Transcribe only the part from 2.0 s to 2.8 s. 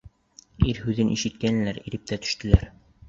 тә төштөләр!